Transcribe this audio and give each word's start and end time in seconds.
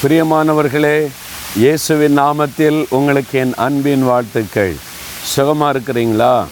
பிரியமானவர்களே 0.00 0.96
இயேசுவின் 1.56 2.18
நாமத்தில் 2.18 2.86
உங்களுக்கு 2.88 3.38
என் 3.38 3.54
அன்பின் 3.54 4.02
வாழ்த்துக்கள். 4.02 4.74
சுகமாக 5.24 5.78
இருக்கிறீங்களா? 5.78 6.46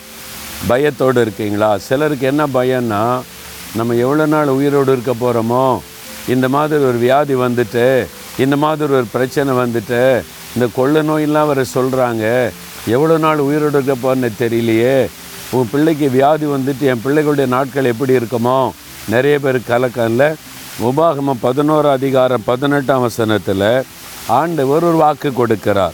பயத்தோடு 0.66 1.20
இருக்கீங்களா? 1.20 1.78
சிலருக்கு 1.78 2.26
என்ன 2.26 2.46
பயம்னா 2.46 3.20
நம்ம 3.74 3.94
எவ்வளோ 3.94 4.26
நாள் 4.26 4.48
உயிரோடு 4.48 4.92
இருக்க 4.92 5.12
போகிறோமோ 5.14 5.80
இந்த 6.28 6.48
மாதிரி 6.48 6.84
ஒரு 6.84 6.98
வியாதி 6.98 7.34
வந்துட்டு 7.34 8.06
இந்த 8.38 8.56
மாதிரி 8.56 8.92
ஒரு 8.92 9.04
பிரச்சனை 9.12 9.54
வந்துட்டு 9.54 10.00
இந்த 10.54 10.68
கொள்ள 10.76 11.02
நோயெல்லாம் 11.02 11.46
வர 11.46 11.64
சொல்கிறாங்க 11.74 12.52
எவ்வளோ 12.86 13.18
நாள் 13.18 13.38
உயிரோடு 13.38 13.82
இருக்க 13.82 13.96
போகிறேன்னு 13.96 14.30
தெரியலையே. 14.38 15.08
உன் 15.50 15.70
பிள்ளைக்கு 15.70 16.10
வியாதி 16.10 16.46
வந்துட்டு 16.46 16.80
என் 16.80 17.04
பிள்ளைகளுடைய 17.04 17.46
நாட்கள் 17.46 17.84
எப்படி 17.84 18.16
இருக்குமோ 18.16 18.58
நிறைய 19.08 19.38
பேர் 19.38 19.68
கலக்கல்ல. 19.68 20.34
உபாகமம் 20.82 21.36
பதினோரு 21.40 21.90
அதிகாரம் 21.90 22.42
பதினெட்டாம் 22.44 23.00
வசனத்தில் 23.00 23.82
ஆண்டவர் 24.26 24.84
ஒரு 24.84 24.96
வாக்கு 24.96 25.30
கொடுக்கிறார். 25.30 25.92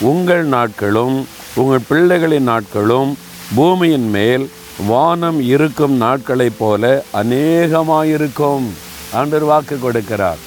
உங்கள் 0.00 0.44
நாட்களும் 0.44 1.26
உங்கள் 1.54 1.86
பிள்ளைகளின் 1.90 2.48
நாட்களும் 2.50 3.18
பூமியின் 3.54 4.10
மேல் 4.10 4.50
வானம் 4.86 5.40
இருக்கும் 5.40 5.92
நாட்களைப் 5.92 6.58
போல 6.58 7.04
அநேகமாயிருக்கும். 7.12 8.66
ஆண்டவர் 9.12 9.44
வாக்கு 9.44 9.78
கொடுக்கிறார். 9.82 10.40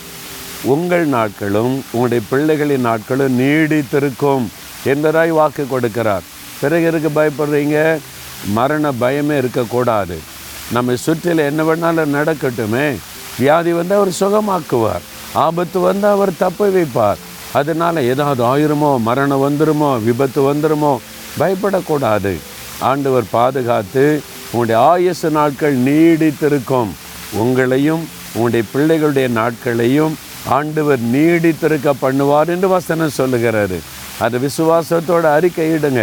உங்கள் 0.64 1.06
நாட்களும் 1.06 1.84
உங்களுடைய 1.92 2.26
பிள்ளைகளின் 2.32 2.88
நாட்களும் 2.90 3.40
நீடித்திருக்கும் 3.40 4.48
என்பதாய் 4.86 5.30
வாக்கு 5.30 5.68
கொடுக்கிறார். 5.72 6.24
பிறகு 6.60 6.88
இருக்கு 6.88 7.10
பயப்படுறீங்க? 7.16 8.00
மரண 8.48 8.92
பயமே 8.92 9.38
இருக்கக்கூடாது. 9.38 10.18
நம்மை 10.72 10.98
சுற்றில் 10.98 11.38
என்ன 11.38 11.64
வேணாலும் 11.64 12.16
நடக்கட்டுமே. 12.20 12.98
வியாதி 13.40 13.72
வந்து 13.80 13.94
அவர் 14.00 14.12
சுகமாக்குவார். 14.22 15.06
ஆபத்து 15.46 15.80
வந்து 15.90 16.08
அவர் 16.16 16.32
தப்ப 16.44 16.68
வைப்பார். 16.76 17.22
அதனால் 17.60 18.08
ஏதாவது 18.12 18.42
ஆயிருமோ 18.52 18.92
மரணம் 19.08 19.44
வந்துருமோ 19.46 19.92
விபத்து 20.08 20.42
வந்துருமோ 20.50 20.94
பயப்படக்கூடாது. 21.40 22.34
ஆண்டவர் 22.92 23.26
பாதுகாத்து 23.38 24.06
உங்களுடைய 24.52 24.78
ஆயுசு 24.92 25.30
நாட்கள் 25.38 25.76
நீடித்திருக்கும். 25.88 26.92
உங்களையும் 27.42 28.04
உங்களுடைய 28.34 28.64
பிள்ளைகளுடைய 28.74 29.28
நாட்களையும் 29.40 30.14
ஆண்டவர் 30.58 31.02
நீடித்திருக்க 31.14 31.90
பண்ணுவார் 32.02 32.50
என்று 32.54 32.68
வசனம் 32.78 33.18
சொல்லுகிறாரு 33.18 33.78
அது 34.26 34.38
விசுவாசத்தோட 34.46 35.26
அறிக்கையிடுங்க. 35.38 36.02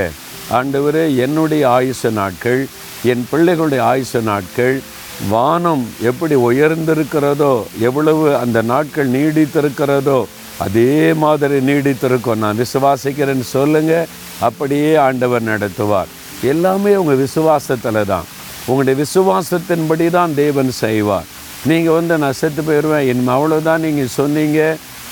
ஆண்டவர் 0.59 1.01
என்னுடைய 1.25 1.63
ஆயுச 1.79 2.11
நாட்கள் 2.21 2.63
என் 3.13 3.25
பிள்ளைகளுடைய 3.33 3.81
ஆயுச 3.93 4.21
நாட்கள் 4.31 4.77
வானம் 5.29 5.83
எப்படி 6.11 6.35
உயர்ந்திருக்கிறதோ 6.49 7.55
எவ்வளவு 7.89 8.25
அந்த 8.43 8.59
நாட்கள் 8.71 9.09
நீடித்திருக்கிறதோ 9.17 10.19
அதே 10.67 10.95
மாதிரி 11.23 11.59
நீடித்திருக்கும். 11.69 12.41
நான் 12.45 12.61
விசுவாசிக்கிறேன்னு 12.63 13.47
சொல்லுங்க 13.57 13.93
அப்படியே 14.49 14.91
ஆண்டவர் 15.07 15.49
நடத்துவார். 15.51 16.11
எல்லாமே 16.53 16.93
உங்கள் 17.01 17.21
விசுவாசத்தில் 17.25 18.09
தான். 18.13 18.27
உங்களுடைய 18.69 18.97
விசுவாசத்தின்படி 19.03 20.07
தான் 20.17 20.33
தேவன் 20.41 20.73
செய்வார். 20.85 21.29
நீங்கள் 21.71 21.97
வந்து 21.99 22.17
நான் 22.23 22.39
செத்து 22.41 22.63
போயிடுவேன் 22.69 23.07
என் 23.13 23.33
அவ்வளோதான் 23.37 23.85
நீங்கள் 23.87 24.15
சொன்னீங்க. 24.21 24.61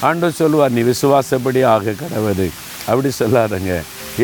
ஆண்டு 0.09 0.31
சொல்லுவார் 0.41 0.75
நீ 0.77 0.83
விசுவாசப்படி 0.93 1.63
ஆக 1.75 1.95
கடவுது 2.03 2.49
அப்படி 2.91 3.11
சொல்லாதங்க. 3.21 3.73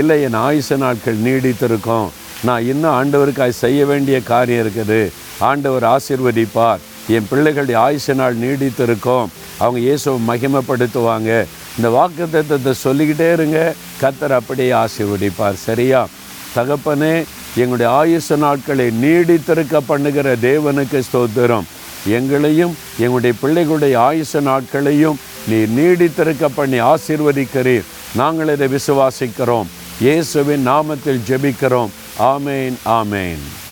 இல்லை 0.00 0.16
என் 0.27 0.40
ஆயுச 0.46 0.77
நாட்கள் 0.84 1.24
நீடித்திருக்கும். 1.27 2.08
நான் 2.48 2.66
இன்னும் 2.72 2.94
ஆண்டவருக்காக 3.00 3.55
செய்ய 3.64 3.80
வேண்டிய 3.90 4.16
காரியம் 4.32 4.62
இருக்குது. 4.64 5.02
ஆண்டவர் 5.38 5.82
ஆசிர்வதிப்பார். 5.82 6.78
என் 7.08 7.27
பிள்ளைகளுடைய 7.30 7.77
ஆயுச 7.77 8.14
நாள் 8.14 8.36
நீடித்திருக்கும். 8.36 9.27
அவங்க 9.58 9.80
இயேசுவை 9.80 10.20
மகிமைப்படுத்துவாங்க. 10.20 11.44
இந்த 11.77 11.88
வாக்கு 11.88 12.30
தத்துவத்தை 12.30 12.74
சொல்லிக்கிட்டே 12.74 13.33
இருங்க. 13.33 13.74
கத்தர் 14.00 14.33
அப்படியே 14.33 14.72
ஆசிர்வதிப்பார். 14.72 15.55
சரியா? 15.55 16.08
தகப்பனே 16.56 17.24
எங்களுடைய 17.56 17.92
ஆயுச 17.92 18.36
நாட்களை 18.36 18.90
நீடித்திருக்க 19.02 19.80
பண்ணுகிற 19.86 20.36
தேவனுக்கு 20.36 21.02
ஸ்தோத்திரம். 21.12 21.62
எங்களையும் 22.08 22.77
எங்களுடைய 22.98 23.36
பிள்ளைகளுடைய 23.42 23.96
ஆயுச 23.98 24.40
நாட்களையும் 24.40 25.20
நீ 25.48 25.56
நீடித்திருக்க 25.56 26.48
பண்ணி 26.55 26.80
ஆசீர்வதிக்கிறீர். 26.80 27.84
நாங்கள் 28.14 28.48
இதை 28.48 28.68
விசுவாசிக்கிறோம். 28.68 29.66
இயேசுவின் 30.01 30.68
நாமத்தில் 30.68 31.20
ஜெபிக்கிறோம். 31.28 31.89
ஆமேன் 32.18 32.74
ஆமேன். 32.84 33.62